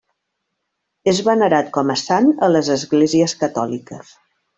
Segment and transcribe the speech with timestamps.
[1.11, 4.15] És venerat com a sant a les esglésies catòliques.